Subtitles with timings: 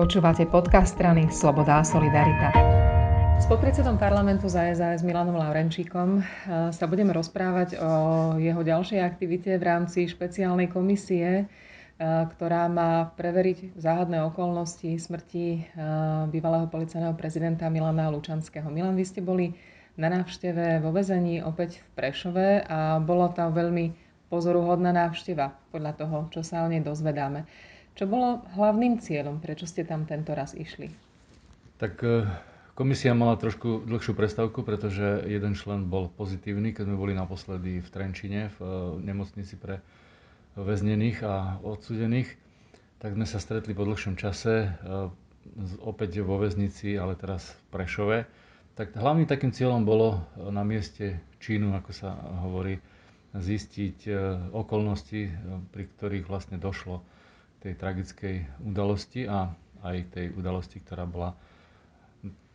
[0.00, 2.48] Počúvate podcast strany Sloboda a Solidarita.
[3.36, 6.24] S podpredsedom parlamentu za SAS Milanom Laurenčíkom eh,
[6.72, 7.92] sa budeme rozprávať o
[8.40, 11.48] jeho ďalšej aktivite v rámci špeciálnej komisie, eh,
[12.32, 15.64] ktorá má preveriť záhadné okolnosti smrti eh,
[16.32, 18.72] bývalého policajného prezidenta Milana Lučanského.
[18.72, 19.52] Milan, vy ste boli
[20.00, 23.92] na návšteve vo vezení opäť v Prešove a bolo to veľmi
[24.32, 27.44] pozoruhodná návšteva podľa toho, čo sa o nej dozvedáme.
[28.00, 29.44] Čo bolo hlavným cieľom?
[29.44, 30.88] Prečo ste tam tento raz išli?
[31.76, 32.24] Tak e,
[32.72, 37.88] komisia mala trošku dlhšiu prestávku, pretože jeden člen bol pozitívny, keď sme boli naposledy v
[37.92, 39.84] Trenčine, v e, nemocnici pre
[40.56, 42.40] väznených a odsudených.
[43.04, 44.68] Tak sme sa stretli po dlhšom čase, e,
[45.84, 48.18] opäť vo väznici, ale teraz v Prešove.
[48.80, 52.16] Tak hlavným takým cieľom bolo na mieste čínu, ako sa
[52.48, 52.80] hovorí,
[53.36, 54.08] zistiť
[54.56, 55.22] okolnosti,
[55.68, 57.04] pri ktorých vlastne došlo
[57.60, 59.52] tej tragickej udalosti a
[59.84, 61.36] aj tej udalosti, ktorá bola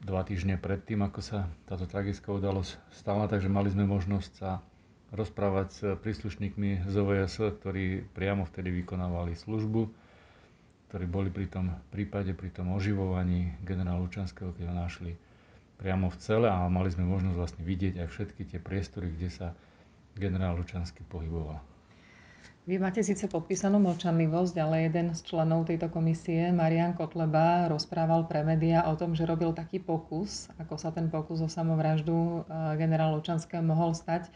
[0.05, 4.61] dva týždne predtým, ako sa táto tragická udalosť stala, takže mali sme možnosť sa
[5.13, 9.89] rozprávať s príslušníkmi z OVS, ktorí priamo vtedy vykonávali službu,
[10.89, 15.11] ktorí boli pri tom prípade, pri tom oživovaní generála Lučanského, keď ho našli
[15.75, 19.47] priamo v cele a mali sme možnosť vlastne vidieť aj všetky tie priestory, kde sa
[20.15, 21.74] generál Lučanský pohyboval.
[22.65, 28.41] Vy máte síce podpísanú mlčanlivosť, ale jeden z členov tejto komisie, Marian Kotleba, rozprával pre
[28.41, 33.21] médiá o tom, že robil taký pokus, ako sa ten pokus o samovraždu eh, generála
[33.21, 34.33] Lučanského mohol stať.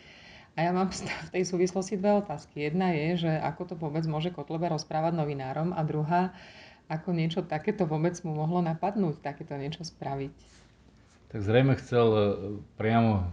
[0.54, 2.70] A ja mám v tej súvislosti dve otázky.
[2.70, 6.30] Jedna je, že ako to vôbec môže Kotleba rozprávať novinárom a druhá,
[6.86, 10.38] ako niečo takéto vôbec mu mohlo napadnúť, takéto niečo spraviť.
[11.34, 12.30] Tak zrejme chcel eh,
[12.78, 13.26] priamo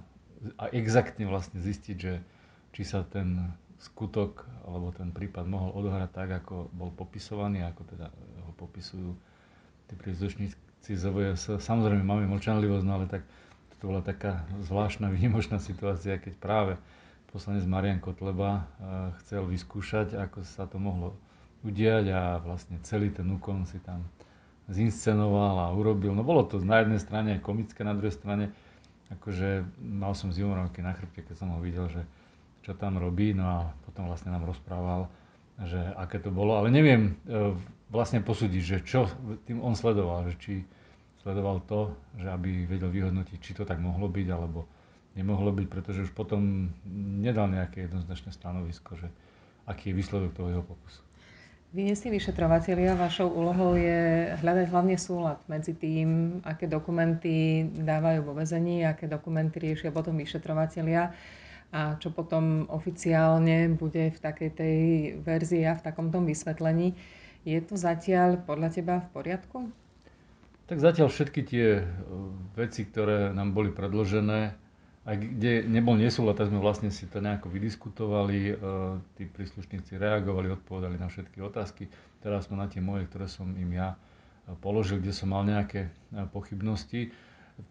[0.56, 2.24] a exaktne vlastne zistiť, že
[2.72, 8.08] či sa ten skutok alebo ten prípad mohol odohrať tak, ako bol popisovaný, ako teda
[8.46, 9.12] ho popisujú
[9.86, 11.60] tí príslušníci z OVS.
[11.60, 13.22] Samozrejme máme mlčanlivosť, no ale tak
[13.78, 16.72] to bola taká zvláštna, výnimočná situácia, keď práve
[17.30, 18.64] poslanec Marian Kotleba eh,
[19.22, 21.12] chcel vyskúšať, ako sa to mohlo
[21.66, 24.06] udiať a vlastne celý ten úkon si tam
[24.70, 26.14] zinscenoval a urobil.
[26.14, 28.54] No bolo to na jednej strane komické, na druhej strane
[29.10, 32.02] akože mal som zimomravky na chrbte, keď som ho videl, že
[32.66, 35.06] čo tam robí, no a potom vlastne nám rozprával,
[35.70, 37.54] že aké to bolo, ale neviem e,
[37.94, 39.06] vlastne posúdiť, že čo
[39.46, 40.52] tým on sledoval, že či
[41.22, 44.66] sledoval to, že aby vedel vyhodnotiť, či to tak mohlo byť, alebo
[45.14, 46.74] nemohlo byť, pretože už potom
[47.22, 49.08] nedal nejaké jednoznačné stanovisko, že
[49.70, 51.06] aký je výsledok toho jeho pokusu.
[51.70, 58.26] Vy nie si vyšetrovateľia, vašou úlohou je hľadať hlavne súlad medzi tým, aké dokumenty dávajú
[58.26, 61.14] vo vezení, aké dokumenty riešia potom vyšetrovateľia
[61.74, 64.78] a čo potom oficiálne bude v takej tej
[65.20, 66.94] verzii a v takom tom vysvetlení.
[67.46, 69.58] Je to zatiaľ podľa teba v poriadku?
[70.66, 71.82] Tak zatiaľ všetky tie e,
[72.58, 74.50] veci, ktoré nám boli predložené,
[75.06, 78.52] aj kde nebol nesúlad, tak sme vlastne si to nejako vydiskutovali, e,
[79.14, 81.86] tí príslušníci reagovali, odpovedali na všetky otázky.
[82.18, 85.86] Teraz sme na tie moje, ktoré som im ja e, položil, kde som mal nejaké
[86.34, 87.14] pochybnosti.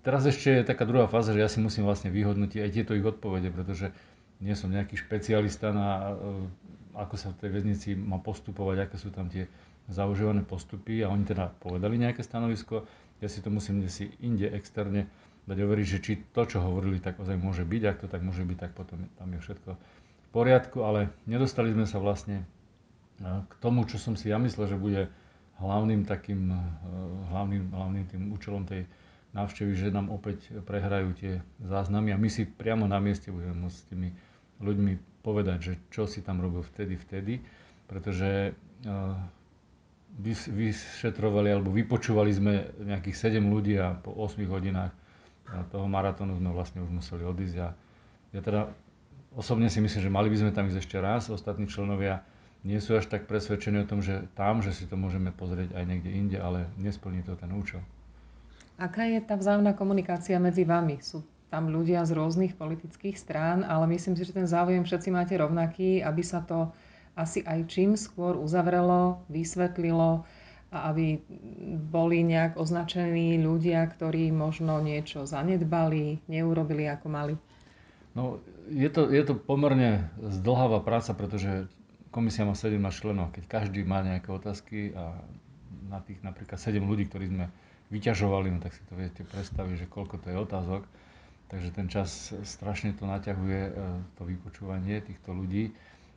[0.01, 3.05] Teraz ešte je taká druhá fáza, že ja si musím vlastne vyhodnotiť aj tieto ich
[3.05, 3.93] odpovede, pretože
[4.41, 6.13] nie som nejaký špecialista na e,
[6.97, 9.45] ako sa v tej väznici má postupovať, aké sú tam tie
[9.91, 12.87] zaužívané postupy a oni teda povedali nejaké stanovisko.
[13.21, 15.05] Ja si to musím si inde externe
[15.45, 17.81] dať overiť, že či to, čo hovorili, tak ozaj môže byť.
[17.85, 21.85] Ak to tak môže byť, tak potom tam je všetko v poriadku, ale nedostali sme
[21.85, 22.45] sa vlastne e,
[23.23, 25.01] k tomu, čo som si ja myslel, že bude
[25.61, 26.59] hlavným takým, e,
[27.29, 28.89] hlavným, hlavným tým účelom tej
[29.35, 33.77] návštevy, že nám opäť prehrajú tie záznamy a my si priamo na mieste budeme môcť
[33.77, 34.09] s tými
[34.63, 37.43] ľuďmi povedať, že čo si tam robil vtedy, vtedy,
[37.91, 39.19] pretože uh,
[40.23, 44.95] vyšetrovali alebo vypočúvali sme nejakých 7 ľudí a po 8 hodinách
[45.69, 47.67] toho maratónu sme vlastne už museli odísť a
[48.31, 48.71] ja teda
[49.35, 52.23] osobne si myslím, že mali by sme tam ísť ešte raz, ostatní členovia
[52.65, 55.83] nie sú až tak presvedčení o tom, že tam, že si to môžeme pozrieť aj
[55.85, 57.83] niekde inde, ale nesplní to ten účel.
[58.75, 60.99] Aká je tá vzájomná komunikácia medzi vami?
[60.99, 65.39] Sú tam ľudia z rôznych politických strán, ale myslím si, že ten záujem všetci máte
[65.39, 66.75] rovnaký, aby sa to
[67.15, 70.27] asi aj čím skôr uzavrelo, vysvetlilo
[70.75, 71.23] a aby
[71.87, 77.33] boli nejak označení ľudia, ktorí možno niečo zanedbali, neurobili ako mali.
[78.11, 81.71] No, je to, je to pomerne zdlhavá práca, pretože
[82.11, 83.31] komisia má 17 členov.
[83.31, 85.15] Keď každý má nejaké otázky a
[85.87, 87.47] na tých napríklad 7 ľudí, ktorí sme
[87.95, 90.83] vyťažovali, no tak si to viete predstaviť, že koľko to je otázok.
[91.47, 93.71] Takže ten čas strašne to naťahuje, e,
[94.19, 95.71] to vypočúvanie týchto ľudí.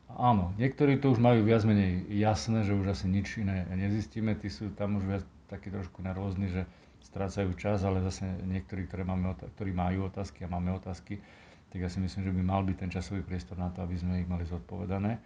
[0.09, 4.49] Áno, niektorí to už majú viac menej jasné, že už asi nič iné nezistíme, tí
[4.49, 6.65] sú tam už viac takí trošku nervózni, že
[7.05, 11.21] strácajú čas, ale zase niektorí, ktoré máme, ktorí majú otázky a máme otázky,
[11.69, 14.17] tak ja si myslím, že by mal byť ten časový priestor na to, aby sme
[14.17, 15.21] ich mali zodpovedané.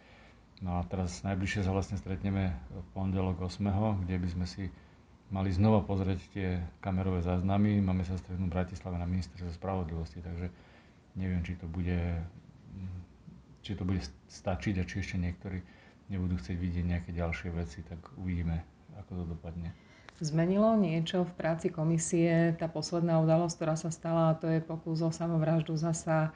[0.59, 4.67] No a teraz najbližšie sa vlastne stretneme v pondelok 8., kde by sme si
[5.33, 7.81] mali znova pozrieť tie kamerové záznamy.
[7.81, 10.53] Máme sa stretnúť v Bratislave na ministerstve spravodlivosti, takže
[11.17, 11.97] neviem, či to bude,
[13.65, 15.57] či to bude stačiť a či ešte niektorí
[16.13, 18.61] nebudú chcieť vidieť nejaké ďalšie veci, tak uvidíme,
[19.01, 19.73] ako to dopadne.
[20.21, 25.09] Zmenilo niečo v práci komisie tá posledná udalosť, ktorá sa stala, to je pokus o
[25.09, 26.29] samovraždu zasa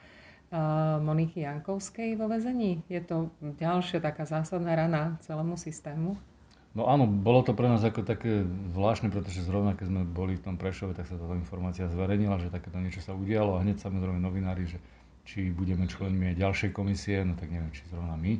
[0.98, 2.82] Moniky Jankovskej vo vezení?
[2.90, 6.18] Je to ďalšia taká zásadná rana celému systému?
[6.78, 10.46] No áno, bolo to pre nás ako také zvláštne, pretože zrovna keď sme boli v
[10.46, 13.58] tom Prešove, tak sa táto informácia zverejnila, že takéto niečo sa udialo.
[13.58, 14.78] A hneď samozrejme novinári, že
[15.26, 18.38] či budeme členmi aj ďalšej komisie, no tak neviem, či zrovna my,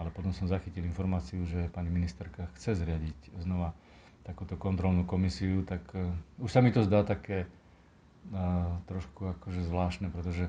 [0.00, 3.76] ale potom som zachytil informáciu, že pani ministerka chce zriadiť znova
[4.24, 6.08] takúto kontrolnú komisiu, tak uh,
[6.40, 10.48] už sa mi to zdá také uh, trošku akože zvláštne, pretože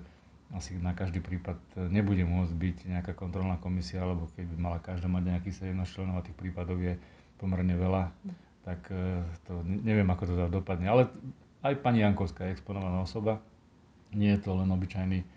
[0.53, 4.77] asi na každý prípad e, nebude môcť byť nejaká kontrolná komisia, alebo keď by mala
[4.77, 7.01] každá mať nejaký 17 členov a tých prípadov je
[7.37, 8.03] pomerne veľa,
[8.63, 10.87] tak e, to neviem, ako to teda dopadne.
[10.89, 11.03] Ale
[11.61, 13.43] aj pani Jankovská je exponovaná osoba,
[14.15, 15.27] nie je to len obyčajný e,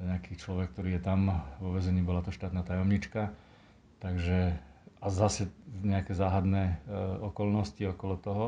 [0.00, 1.30] nejaký človek, ktorý je tam
[1.60, 3.32] vo väzení, bola to štátna tajomnička,
[4.00, 4.56] takže
[4.96, 5.52] a zase
[5.84, 6.80] nejaké záhadné
[7.20, 8.46] okolnosti okolo toho,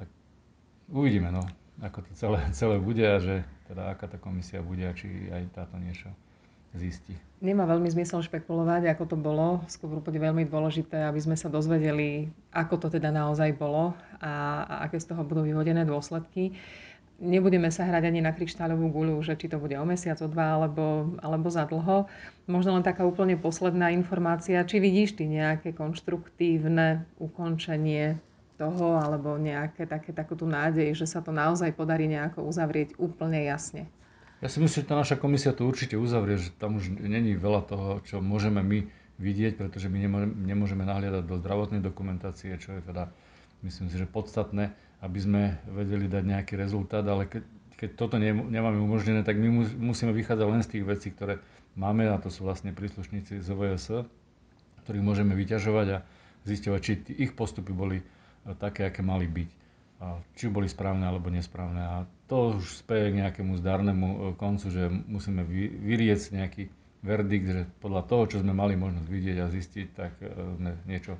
[0.00, 0.08] tak
[0.88, 1.44] uvidíme, no,
[1.84, 5.52] ako to celé, celé bude a že teda aká tá komisia bude a či aj
[5.52, 6.08] táto niečo
[6.78, 7.14] zistí.
[7.44, 9.60] Nemá veľmi zmysel špekulovať, ako to bolo.
[9.68, 14.74] Skôr bude veľmi dôležité, aby sme sa dozvedeli, ako to teda naozaj bolo a, a
[14.88, 16.56] aké z toho budú vyhodené dôsledky.
[17.22, 20.58] Nebudeme sa hrať ani na kryštáľovú guľu, že či to bude o mesiac, o dva
[20.58, 22.10] alebo, alebo za dlho.
[22.50, 24.66] Možno len taká úplne posledná informácia.
[24.66, 28.18] Či vidíš ty nejaké konštruktívne ukončenie
[28.58, 33.46] toho, alebo nejaké také, takú tú nádej, že sa to naozaj podarí nejako uzavrieť úplne
[33.46, 33.86] jasne?
[34.42, 37.62] Ja si myslím, že tá naša komisia to určite uzavrie, že tam už není veľa
[37.64, 38.84] toho, čo môžeme my
[39.22, 43.14] vidieť, pretože my nemôžeme nahliadať do zdravotnej dokumentácie, čo je teda,
[43.62, 47.42] myslím si, že podstatné, aby sme vedeli dať nejaký rezultát, ale keď,
[47.78, 51.38] keď toto nemáme umožnené, tak my musíme vychádzať len z tých vecí, ktoré
[51.78, 54.02] máme, a to sú vlastne príslušníci z OVS,
[54.84, 55.98] ktorých môžeme vyťažovať a
[56.44, 58.02] zisťovať, či ich postupy boli
[58.58, 59.63] také, aké mali byť.
[60.34, 61.80] Či boli správne alebo nesprávne.
[61.80, 61.94] A
[62.26, 65.44] to už speje k nejakému zdarnému e, koncu, že musíme
[65.84, 66.62] vyriecť nejaký
[67.04, 71.14] verdikt, že podľa toho, čo sme mali možnosť vidieť a zistiť, tak e, sme niečo,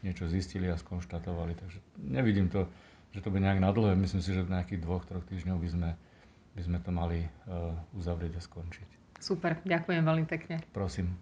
[0.00, 1.52] niečo zistili a skonštatovali.
[1.54, 2.64] Takže nevidím to,
[3.12, 3.92] že to bude nejak nadlhé.
[3.94, 5.90] Myslím si, že v nejakých dvoch, troch týždňov by sme,
[6.56, 8.88] by sme to mali uh, uzavrieť a skončiť.
[9.18, 10.62] Super, ďakujem veľmi pekne.
[10.70, 11.18] Prosím.